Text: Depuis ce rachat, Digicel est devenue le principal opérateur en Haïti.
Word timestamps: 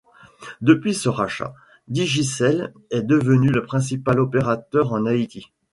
Depuis 0.61 0.95
ce 0.95 1.09
rachat, 1.09 1.53
Digicel 1.87 2.73
est 2.89 3.03
devenue 3.03 3.51
le 3.51 3.61
principal 3.65 4.19
opérateur 4.19 4.93
en 4.93 5.05
Haïti. 5.05 5.51